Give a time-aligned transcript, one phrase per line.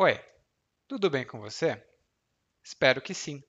[0.00, 0.16] Oi,
[0.86, 1.76] tudo bem com você?
[2.62, 3.42] Espero que sim.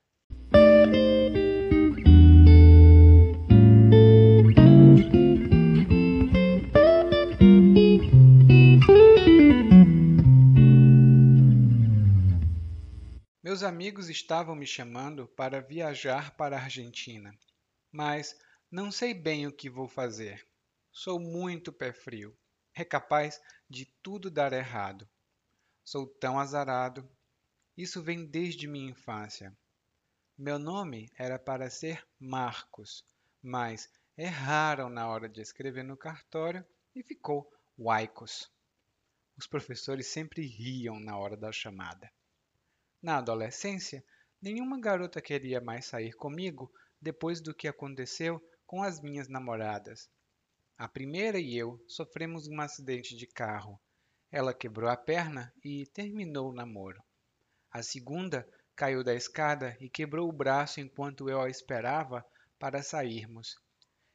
[13.61, 17.39] Meus amigos estavam me chamando para viajar para a Argentina,
[17.93, 18.35] mas
[18.71, 20.49] não sei bem o que vou fazer.
[20.91, 22.35] Sou muito pé frio.
[22.75, 23.39] É capaz
[23.69, 25.07] de tudo dar errado.
[25.85, 27.07] Sou tão azarado.
[27.77, 29.55] Isso vem desde minha infância.
[30.39, 33.05] Meu nome era para ser Marcos,
[33.43, 37.47] mas erraram na hora de escrever no cartório e ficou
[37.79, 38.51] Waicos.
[39.37, 42.11] Os professores sempre riam na hora da chamada.
[43.03, 44.05] Na adolescência,
[44.43, 50.11] nenhuma garota queria mais sair comigo depois do que aconteceu com as minhas namoradas.
[50.77, 53.81] A primeira e eu sofremos um acidente de carro.
[54.31, 57.03] Ela quebrou a perna e terminou o namoro.
[57.71, 58.47] A segunda
[58.77, 62.23] caiu da escada e quebrou o braço enquanto eu a esperava
[62.59, 63.57] para sairmos.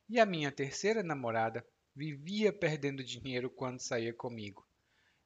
[0.08, 1.66] E a minha terceira namorada
[1.96, 4.64] vivia perdendo dinheiro quando saía comigo.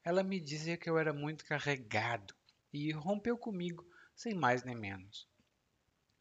[0.01, 2.38] Ela me dizia que eu era muito carregado
[2.71, 3.85] e rompeu comigo
[4.15, 5.27] sem mais nem menos.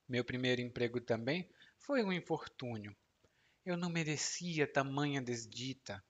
[0.08, 1.48] Meu primeiro emprego também
[1.78, 2.96] foi um infortúnio.
[3.64, 6.02] Eu não merecia tamanha desdita.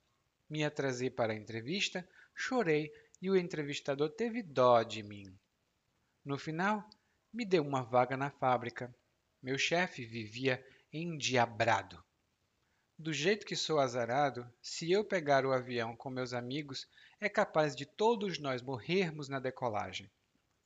[0.48, 5.37] Me atrasei para a entrevista, chorei e o entrevistador teve dó de mim.
[6.25, 6.88] No final,
[7.32, 8.94] me deu uma vaga na fábrica.
[9.43, 12.03] Meu chefe vivia endiabrado.
[12.98, 16.87] Do jeito que sou azarado, se eu pegar o avião com meus amigos,
[17.21, 20.10] é capaz de todos nós morrermos na decolagem.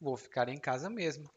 [0.03, 1.31] Vou ficar em casa mesmo.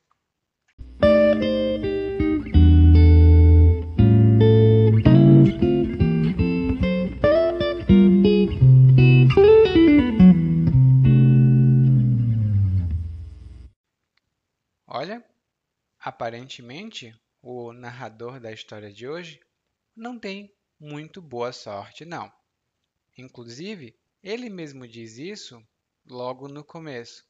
[14.87, 15.23] Olha,
[15.99, 19.39] aparentemente o narrador da história de hoje
[19.95, 22.33] não tem muito boa sorte, não.
[23.15, 25.63] Inclusive, ele mesmo diz isso
[26.03, 27.23] logo no começo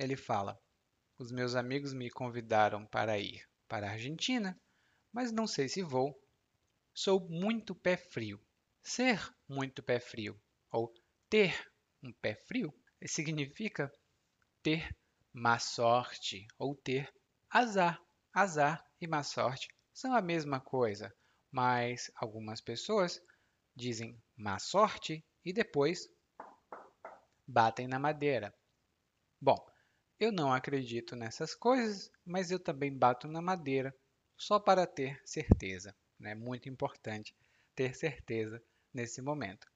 [0.00, 0.58] ele fala:
[1.18, 4.58] Os meus amigos me convidaram para ir para a Argentina,
[5.12, 6.18] mas não sei se vou.
[6.94, 8.40] Sou muito pé frio.
[8.82, 10.40] Ser muito pé frio
[10.70, 10.90] ou
[11.28, 11.70] ter
[12.02, 12.74] um pé frio
[13.06, 13.92] significa
[14.62, 14.96] ter
[15.32, 17.12] má sorte ou ter
[17.50, 18.00] azar.
[18.32, 21.14] Azar e má sorte são a mesma coisa,
[21.50, 23.20] mas algumas pessoas
[23.76, 26.08] dizem má sorte e depois
[27.46, 28.54] batem na madeira.
[29.40, 29.69] Bom,
[30.20, 33.92] eu não acredito nessas coisas, mas eu também bato na madeira
[34.36, 35.96] só para ter certeza.
[36.20, 36.34] É né?
[36.34, 37.34] muito importante
[37.74, 38.62] ter certeza
[38.92, 39.66] nesse momento.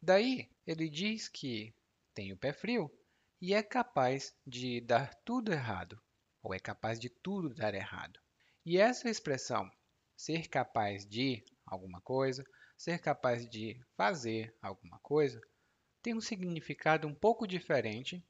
[0.00, 1.74] Daí ele diz que
[2.14, 2.90] tem o pé frio
[3.38, 6.00] e é capaz de dar tudo errado,
[6.42, 8.18] ou é capaz de tudo dar errado.
[8.64, 9.70] E essa expressão,
[10.16, 12.42] ser capaz de alguma coisa,
[12.78, 15.38] ser capaz de fazer alguma coisa,
[16.02, 18.24] tem um significado um pouco diferente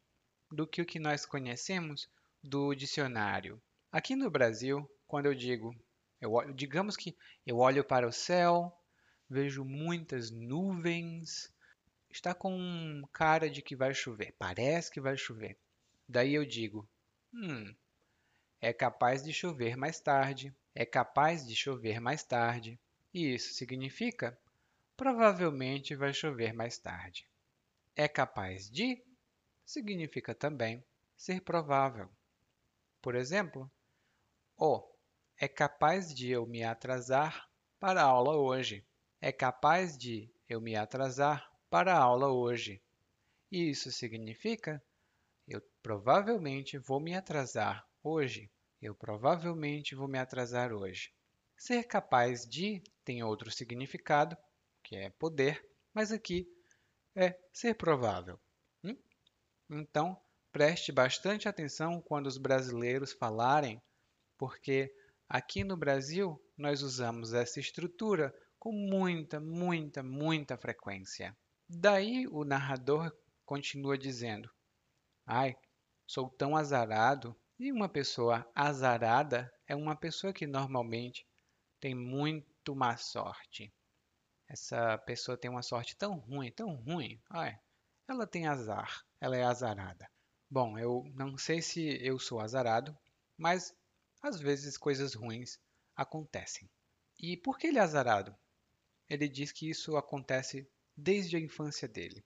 [0.50, 2.08] do que o que nós conhecemos
[2.42, 3.60] do dicionário.
[3.92, 5.74] Aqui no Brasil, quando eu digo
[6.20, 7.16] Eu digamos que
[7.46, 8.76] eu olho para o céu,
[9.28, 11.52] vejo muitas nuvens,
[12.10, 15.56] está com cara de que vai chover, parece que vai chover.
[16.08, 16.88] Daí eu digo:
[17.32, 17.74] hum,
[18.60, 22.78] é capaz de chover mais tarde, é capaz de chover mais tarde.
[23.12, 24.38] E isso significa
[24.96, 27.26] provavelmente vai chover mais tarde.
[27.96, 29.02] É capaz de
[29.70, 30.84] significa também
[31.16, 32.10] ser provável.
[33.00, 33.70] Por exemplo,
[34.56, 34.82] o
[35.38, 38.84] é capaz de eu me atrasar para a aula hoje.
[39.20, 42.82] É capaz de eu me atrasar para a aula hoje.
[43.50, 44.82] E isso significa
[45.46, 48.50] eu provavelmente vou me atrasar hoje.
[48.82, 51.12] Eu provavelmente vou me atrasar hoje.
[51.56, 54.36] Ser capaz de tem outro significado,
[54.82, 55.64] que é poder,
[55.94, 56.46] mas aqui
[57.14, 58.40] é ser provável.
[59.70, 60.20] Então,
[60.50, 63.80] preste bastante atenção quando os brasileiros falarem,
[64.36, 64.92] porque
[65.28, 71.36] aqui no Brasil nós usamos essa estrutura com muita, muita, muita frequência.
[71.68, 74.50] Daí o narrador continua dizendo:
[75.24, 75.54] Ai,
[76.06, 77.36] sou tão azarado.
[77.58, 81.26] E uma pessoa azarada é uma pessoa que normalmente
[81.78, 83.72] tem muito má sorte.
[84.48, 87.20] Essa pessoa tem uma sorte tão ruim, tão ruim.
[87.28, 87.56] Ai,
[88.10, 90.10] ela tem azar, ela é azarada.
[90.50, 92.96] Bom, eu não sei se eu sou azarado,
[93.36, 93.72] mas
[94.20, 95.60] às vezes coisas ruins
[95.94, 96.68] acontecem.
[97.18, 98.34] E por que ele é azarado?
[99.08, 102.24] Ele diz que isso acontece desde a infância dele.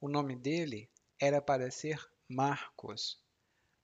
[0.00, 0.90] O nome dele
[1.20, 3.22] era para ser Marcos,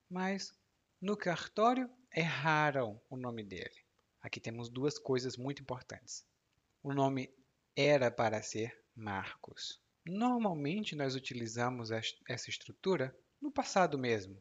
[0.09, 0.53] mas
[1.01, 3.85] no cartório erraram o nome dele.
[4.21, 6.27] Aqui temos duas coisas muito importantes.
[6.83, 7.33] O nome
[7.77, 9.84] era para ser Marcos.
[10.06, 14.41] Normalmente nós utilizamos essa estrutura no passado mesmo.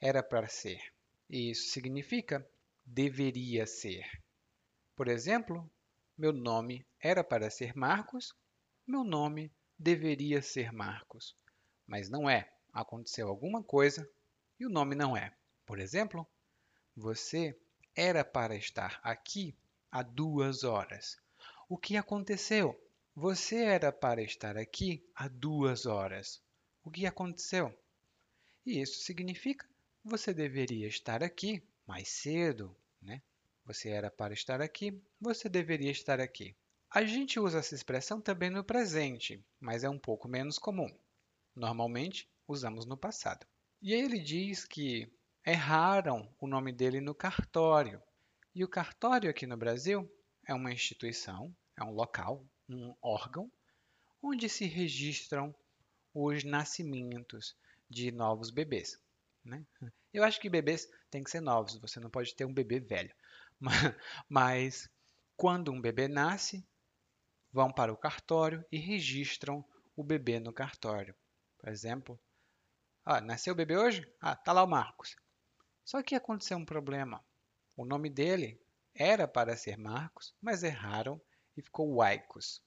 [0.00, 0.92] Era para ser.
[1.30, 2.46] E isso significa
[2.84, 4.06] deveria ser.
[4.94, 5.68] Por exemplo,
[6.16, 8.34] meu nome era para ser Marcos,
[8.86, 11.34] meu nome deveria ser Marcos,
[11.86, 12.50] mas não é.
[12.72, 14.08] Aconteceu alguma coisa
[14.58, 15.32] e o nome não é.
[15.64, 16.26] Por exemplo,
[16.96, 17.58] você
[17.94, 19.54] era para estar aqui
[19.90, 21.18] há duas horas.
[21.68, 22.78] O que aconteceu?
[23.20, 26.40] Você era para estar aqui há duas horas.
[26.84, 27.76] O que aconteceu?
[28.64, 29.68] E isso significa
[30.04, 33.20] você deveria estar aqui mais cedo, né?
[33.64, 36.54] Você era para estar aqui, você deveria estar aqui.
[36.88, 40.88] A gente usa essa expressão também no presente, mas é um pouco menos comum.
[41.56, 43.44] Normalmente, usamos no passado.
[43.82, 45.12] E aí ele diz que
[45.44, 48.00] erraram o nome dele no cartório.
[48.54, 50.08] E o cartório aqui no Brasil
[50.46, 53.50] é uma instituição, é um local, um órgão,
[54.22, 55.54] onde se registram
[56.12, 57.56] os nascimentos
[57.88, 59.00] de novos bebês.
[59.44, 59.64] Né?
[60.12, 63.14] Eu acho que bebês têm que ser novos, você não pode ter um bebê velho.
[64.28, 64.88] Mas
[65.36, 66.66] quando um bebê nasce,
[67.52, 69.64] vão para o cartório e registram
[69.96, 71.14] o bebê no cartório.
[71.58, 72.20] Por exemplo,
[73.04, 74.06] ah, nasceu o bebê hoje?
[74.20, 75.16] Ah, tá lá o Marcos.
[75.84, 77.24] Só que aconteceu um problema.
[77.76, 78.60] O nome dele
[78.94, 81.20] era para ser Marcos, mas erraram
[81.58, 82.62] e ficou Waicos.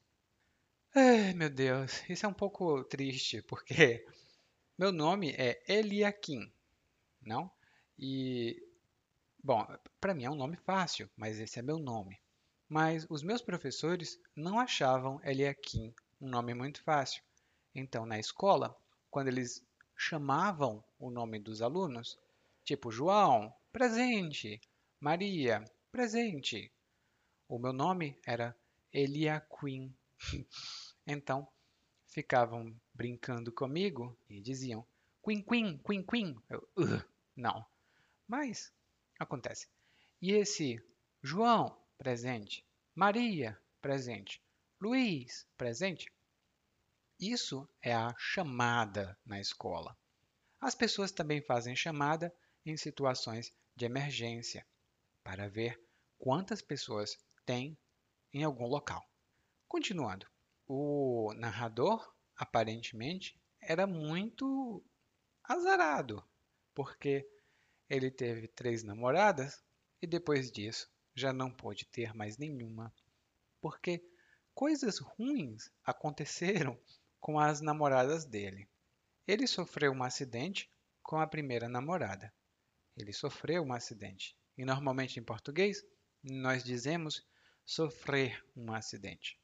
[0.93, 4.05] Ai, meu Deus, isso é um pouco triste, porque
[4.77, 6.51] meu nome é Eliakim,
[7.21, 7.49] não?
[7.97, 8.61] E,
[9.41, 9.65] bom,
[10.01, 12.19] para mim é um nome fácil, mas esse é meu nome.
[12.67, 17.23] Mas os meus professores não achavam Eliakim um nome muito fácil.
[17.73, 18.77] Então, na escola,
[19.09, 22.19] quando eles chamavam o nome dos alunos,
[22.65, 24.59] tipo João, presente,
[24.99, 26.69] Maria, presente,
[27.47, 28.55] o meu nome era
[28.93, 29.93] Eliakim.
[31.07, 31.47] então,
[32.07, 34.85] ficavam brincando comigo e diziam
[35.23, 36.41] Quim, Quim, Quim, Quim.
[36.49, 36.67] Eu,
[37.35, 37.65] não.
[38.27, 38.71] Mas
[39.19, 39.67] acontece.
[40.21, 40.83] E esse
[41.23, 42.65] João, presente.
[42.95, 44.41] Maria, presente.
[44.79, 46.11] Luiz, presente.
[47.19, 49.95] Isso é a chamada na escola.
[50.59, 52.33] As pessoas também fazem chamada
[52.65, 54.65] em situações de emergência
[55.23, 55.79] para ver
[56.17, 57.77] quantas pessoas tem
[58.33, 59.03] em algum local.
[59.67, 60.27] Continuando,
[60.67, 64.83] o narrador aparentemente era muito
[65.43, 66.23] azarado,
[66.73, 67.27] porque
[67.89, 69.63] ele teve três namoradas
[70.01, 72.93] e depois disso já não pôde ter mais nenhuma,
[73.59, 74.03] porque
[74.53, 76.79] coisas ruins aconteceram
[77.19, 78.67] com as namoradas dele.
[79.27, 80.71] Ele sofreu um acidente
[81.03, 82.33] com a primeira namorada.
[82.97, 84.35] Ele sofreu um acidente.
[84.57, 85.85] E normalmente em português
[86.23, 87.25] nós dizemos
[87.71, 89.39] sofrer um acidente.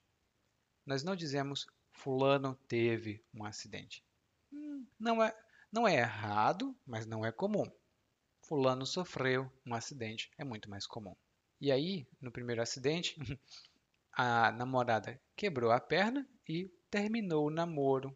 [0.85, 4.03] Nós não dizemos fulano teve um acidente.
[4.51, 5.33] Hum, não é,
[5.71, 7.71] não é errado, mas não é comum.
[8.41, 11.15] Fulano sofreu um acidente, é muito mais comum.
[11.61, 13.15] E aí, no primeiro acidente,
[14.11, 18.15] a namorada quebrou a perna e terminou o namoro.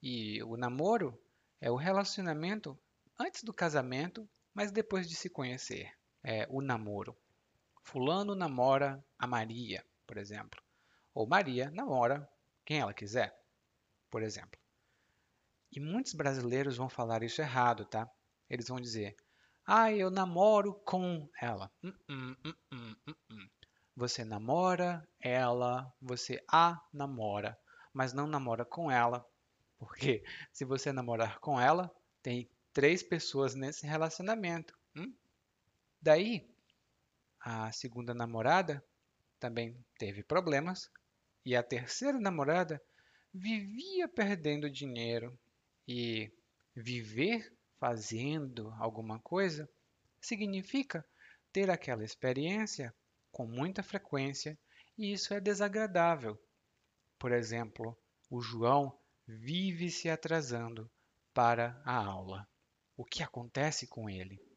[0.00, 1.20] E o namoro
[1.60, 2.78] é o relacionamento
[3.18, 5.92] antes do casamento, mas depois de se conhecer.
[6.22, 7.16] É o namoro.
[7.82, 10.60] Fulano namora a Maria, por exemplo.
[11.14, 12.28] Ou Maria namora
[12.64, 13.34] quem ela quiser,
[14.10, 14.60] por exemplo.
[15.72, 18.10] E muitos brasileiros vão falar isso errado, tá?
[18.48, 19.16] Eles vão dizer:
[19.64, 21.70] Ah, eu namoro com ela.
[21.82, 23.50] Uh -uh, uh
[24.00, 27.58] você namora ela, você a namora,
[27.92, 29.24] mas não namora com ela.
[29.78, 34.74] Porque se você namorar com ela, tem três pessoas nesse relacionamento.
[34.96, 35.12] Hum?
[36.00, 36.50] Daí,
[37.40, 38.84] a segunda namorada
[39.38, 40.90] também teve problemas
[41.44, 42.80] e a terceira namorada
[43.32, 45.38] vivia perdendo dinheiro
[45.88, 46.30] e
[46.74, 49.68] viver fazendo alguma coisa
[50.20, 51.04] significa
[51.52, 52.94] ter aquela experiência
[53.32, 54.58] com muita frequência
[54.98, 56.38] e isso é desagradável.
[57.18, 57.96] Por exemplo,
[58.28, 60.90] o João vive se atrasando
[61.32, 62.46] para a aula.
[62.96, 64.49] O que acontece com ele?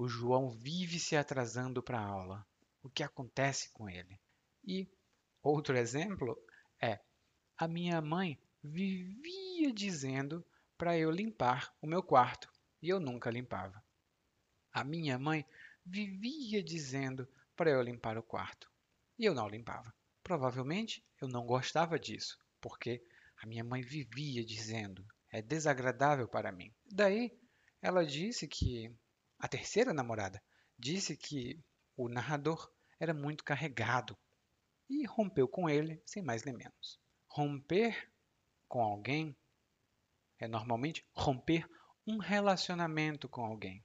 [0.00, 2.46] O João vive se atrasando para a aula.
[2.82, 4.18] O que acontece com ele?
[4.64, 4.88] E
[5.42, 6.42] outro exemplo
[6.80, 6.98] é:
[7.54, 10.42] a minha mãe vivia dizendo
[10.78, 13.84] para eu limpar o meu quarto e eu nunca limpava.
[14.72, 15.44] A minha mãe
[15.84, 18.72] vivia dizendo para eu limpar o quarto
[19.18, 19.94] e eu não limpava.
[20.22, 23.04] Provavelmente eu não gostava disso, porque
[23.36, 26.74] a minha mãe vivia dizendo: é desagradável para mim.
[26.90, 27.38] Daí
[27.82, 28.90] ela disse que
[29.40, 30.42] a terceira namorada
[30.78, 31.58] disse que
[31.96, 32.70] o narrador
[33.00, 34.16] era muito carregado
[34.88, 37.00] e rompeu com ele sem mais nem menos.
[37.26, 38.12] Romper
[38.68, 39.34] com alguém
[40.38, 41.66] é normalmente romper
[42.06, 43.82] um relacionamento com alguém.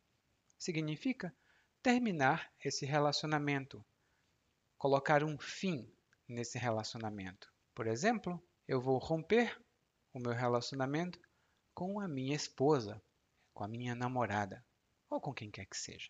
[0.57, 1.33] Significa
[1.81, 3.85] terminar esse relacionamento,
[4.77, 5.89] colocar um fim
[6.27, 7.49] nesse relacionamento.
[7.73, 9.57] Por exemplo, eu vou romper
[10.13, 11.19] o meu relacionamento
[11.73, 13.01] com a minha esposa,
[13.53, 14.65] com a minha namorada,
[15.09, 16.09] ou com quem quer que seja.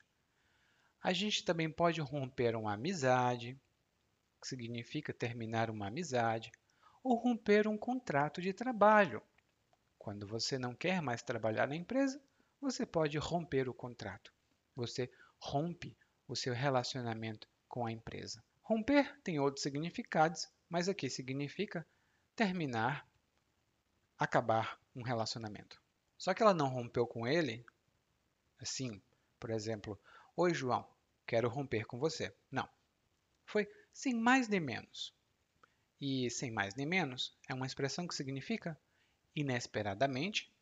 [1.02, 3.60] A gente também pode romper uma amizade,
[4.42, 6.52] que significa terminar uma amizade,
[7.04, 9.22] ou romper um contrato de trabalho,
[10.06, 12.22] quando você não quer mais trabalhar na empresa,
[12.62, 14.32] você pode romper o contrato.
[14.76, 15.98] Você rompe
[16.28, 18.44] o seu relacionamento com a empresa.
[18.62, 21.84] Romper tem outros significados, mas aqui significa
[22.36, 23.10] terminar,
[24.16, 25.82] acabar um relacionamento.
[26.20, 27.66] Só que ela não rompeu com ele
[28.60, 29.02] assim,
[29.40, 30.00] por exemplo,
[30.38, 30.86] Oi, João,
[31.26, 32.36] quero romper com você.
[32.52, 32.68] Não.
[33.46, 35.16] Foi sem mais nem menos.
[36.00, 38.78] E sem mais nem menos é uma expressão que significa
[39.34, 40.54] inesperadamente,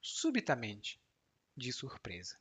[0.00, 1.00] subitamente,
[1.56, 2.38] de surpresa.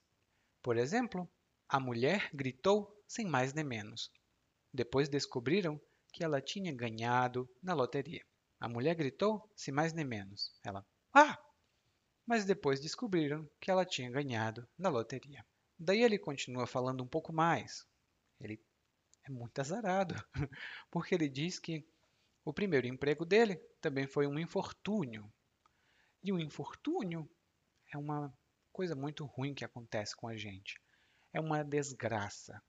[0.61, 1.27] Por exemplo,
[1.67, 4.11] a mulher gritou sem mais nem menos.
[4.71, 5.81] Depois descobriram
[6.13, 8.23] que ela tinha ganhado na loteria.
[8.59, 10.53] A mulher gritou sem mais nem menos.
[10.63, 11.37] Ela, ah!
[12.27, 15.45] Mas depois descobriram que ela tinha ganhado na loteria.
[15.79, 17.87] Daí ele continua falando um pouco mais.
[18.39, 18.61] Ele
[19.23, 20.13] é muito azarado,
[20.91, 21.87] porque ele diz que
[22.43, 25.31] o primeiro emprego dele também foi um infortúnio.
[26.21, 27.29] E o infortúnio
[27.93, 28.33] é uma
[28.73, 30.81] coisa muito ruim que acontece com a gente.
[31.31, 32.61] É uma desgraça.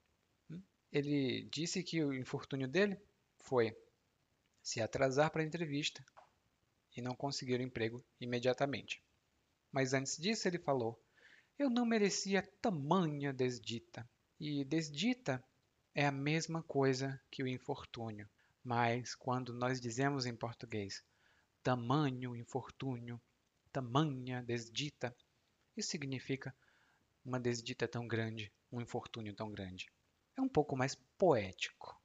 [0.91, 2.99] Ele disse que o infortúnio dele
[3.39, 3.77] foi
[4.63, 6.03] se atrasar para a entrevista
[6.95, 9.03] e não conseguir o emprego imediatamente.
[9.71, 10.99] Mas antes disso, ele falou:
[11.57, 14.07] Eu não merecia tamanha desdita.
[14.39, 15.43] E desdita
[15.93, 18.29] é a mesma coisa que o infortúnio.
[18.63, 21.03] Mas quando nós dizemos em português
[21.63, 23.21] tamanho infortúnio,
[23.71, 25.15] tamanha desdita,
[25.75, 26.55] isso significa
[27.23, 29.91] uma desdita tão grande, um infortúnio tão grande.
[30.35, 31.99] É um pouco mais poético.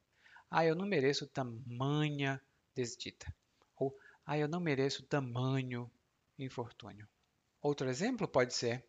[0.51, 2.41] Ah, eu não mereço tamanha
[2.75, 3.35] desdita.
[3.77, 5.91] Ou, ah, eu não mereço tamanho
[6.39, 7.09] infortúnio.
[7.65, 8.85] Outro exemplo pode ser: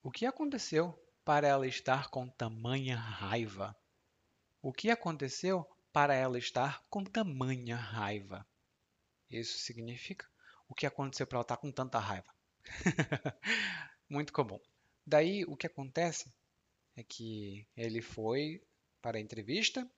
[0.00, 3.76] o que aconteceu para ela estar com tamanha raiva?
[4.62, 8.46] O que aconteceu para ela estar com tamanha raiva?
[9.28, 10.24] Isso significa
[10.68, 12.32] o que aconteceu para ela estar com tanta raiva.
[14.08, 14.60] Muito comum.
[15.04, 16.32] Daí o que acontece
[16.94, 18.64] é que ele foi
[19.00, 19.90] para a entrevista,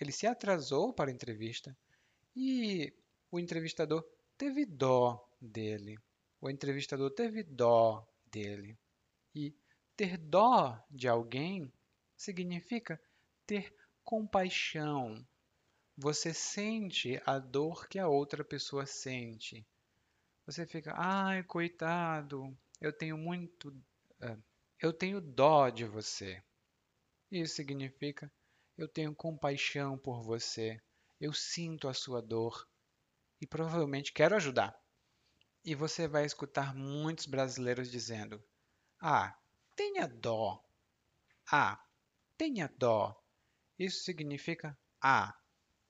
[0.00, 1.76] ele se atrasou para a entrevista
[2.36, 2.96] e
[3.28, 4.08] o entrevistador
[4.38, 5.98] teve dó dele.
[6.42, 8.78] O entrevistador teve dó dele.
[9.34, 9.56] E
[9.96, 11.72] ter dó de alguém
[12.14, 13.00] significa
[13.46, 15.26] ter compaixão.
[15.96, 19.66] Você sente a dor que a outra pessoa sente
[20.46, 23.68] você fica, ai, coitado, eu tenho muito.
[24.20, 24.42] Uh,
[24.80, 26.42] eu tenho dó de você.
[27.30, 28.30] Isso significa
[28.76, 30.80] Eu tenho compaixão por você.
[31.20, 32.68] Eu sinto a sua dor
[33.40, 34.76] e provavelmente quero ajudar.
[35.64, 38.42] E você vai escutar muitos brasileiros dizendo:
[39.00, 39.36] Ah,
[39.76, 40.60] tenha dó.
[41.50, 41.80] Ah,
[42.36, 43.16] tenha dó.
[43.78, 45.34] Isso significa: Ah,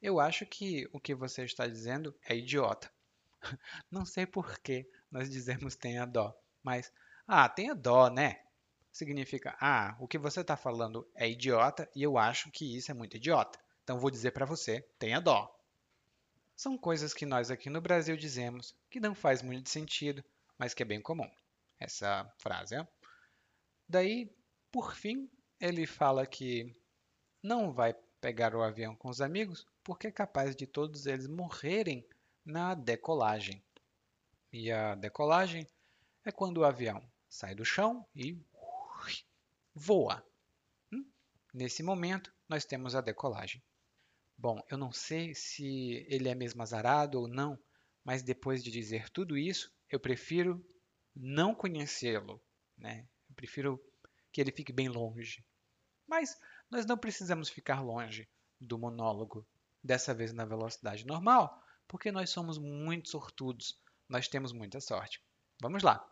[0.01, 2.93] eu acho que o que você está dizendo é idiota.
[3.91, 6.93] Não sei por que nós dizemos tenha dó, mas
[7.27, 8.43] ah, tenha dó, né?
[8.91, 12.95] Significa ah, o que você está falando é idiota e eu acho que isso é
[12.95, 13.59] muito idiota.
[13.83, 15.51] Então vou dizer para você, tenha dó.
[16.57, 20.25] São coisas que nós aqui no Brasil dizemos que não faz muito sentido,
[20.59, 21.29] mas que é bem comum.
[21.79, 22.89] Essa frase, é?
[23.89, 24.31] Daí,
[24.71, 25.29] por fim,
[25.61, 26.75] ele fala que
[27.43, 32.07] não vai pegar o avião com os amigos porque é capaz de todos eles morrerem
[32.45, 33.63] na decolagem.
[34.53, 35.67] E a decolagem
[36.25, 38.39] é quando o avião sai do chão e
[39.75, 40.25] voa.
[40.93, 41.05] Hum?
[41.53, 43.63] Nesse momento, nós temos a decolagem.
[44.43, 47.57] Bom, eu não sei se ele é mesmo azarado ou não,
[48.03, 50.61] mas depois de dizer tudo isso, eu prefiro
[51.15, 52.43] não conhecê-lo.
[52.77, 53.07] Né?
[53.31, 53.81] Eu prefiro
[54.33, 55.47] que ele fique bem longe.
[56.09, 56.37] Mas
[56.69, 58.29] nós não precisamos ficar longe
[58.61, 59.47] do monólogo,
[59.81, 65.23] dessa vez na velocidade normal, porque nós somos muito sortudos, nós temos muita sorte.
[65.61, 66.05] Vamos lá!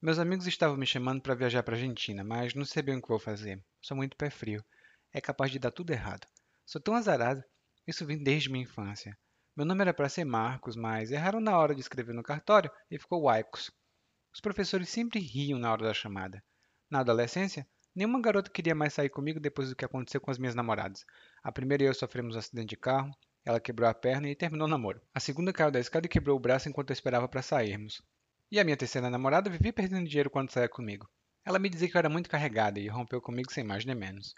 [0.00, 3.02] Meus amigos estavam me chamando para viajar para a Argentina, mas não sei bem o
[3.02, 3.62] que vou fazer.
[3.82, 4.64] Sou muito pé frio.
[5.12, 6.26] É capaz de dar tudo errado.
[6.66, 7.42] Sou tão azarado.
[7.86, 9.16] Isso vem desde minha infância.
[9.56, 12.98] Meu nome era para ser Marcos, mas erraram na hora de escrever no cartório e
[12.98, 13.70] ficou Waicos.
[14.32, 16.42] Os professores sempre riam na hora da chamada.
[16.90, 17.66] Na adolescência,
[17.98, 21.04] Nenhuma garota queria mais sair comigo depois do que aconteceu com as minhas namoradas.
[21.42, 23.10] A primeira e eu sofremos um acidente de carro,
[23.44, 25.00] ela quebrou a perna e terminou o namoro.
[25.12, 28.00] A segunda caiu da escada e quebrou o braço enquanto eu esperava para sairmos.
[28.52, 31.08] E a minha terceira namorada vivia perdendo dinheiro quando saía comigo.
[31.44, 34.32] Ela me dizia que eu era muito carregada e rompeu comigo sem mais nem menos.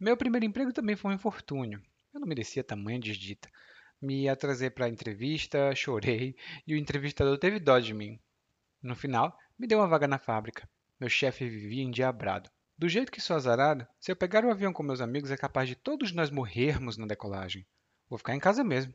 [0.00, 1.82] Meu primeiro emprego também foi um infortúnio.
[2.14, 3.50] Eu não merecia tamanha desdita.
[4.00, 6.34] Me atrasei para a entrevista, chorei
[6.66, 8.18] e o entrevistador teve dó de mim.
[8.82, 10.66] No final, me deu uma vaga na fábrica.
[10.98, 12.48] Meu chefe vivia endiabrado.
[12.78, 15.68] Do jeito que sou azarado, se eu pegar o avião com meus amigos, é capaz
[15.68, 17.66] de todos nós morrermos na decolagem.
[18.08, 18.94] Vou ficar em casa mesmo.